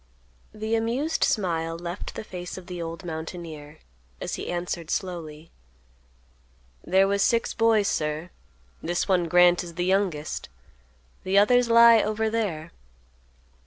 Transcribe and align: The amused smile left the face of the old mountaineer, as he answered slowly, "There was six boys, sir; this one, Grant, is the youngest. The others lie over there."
The 0.51 0.73
amused 0.73 1.23
smile 1.23 1.77
left 1.77 2.15
the 2.15 2.23
face 2.23 2.57
of 2.57 2.65
the 2.65 2.81
old 2.81 3.05
mountaineer, 3.05 3.77
as 4.19 4.33
he 4.33 4.49
answered 4.49 4.89
slowly, 4.89 5.51
"There 6.83 7.07
was 7.07 7.21
six 7.21 7.53
boys, 7.53 7.87
sir; 7.87 8.31
this 8.81 9.07
one, 9.07 9.27
Grant, 9.27 9.63
is 9.63 9.75
the 9.75 9.85
youngest. 9.85 10.49
The 11.23 11.37
others 11.37 11.69
lie 11.69 12.01
over 12.01 12.31
there." 12.31 12.71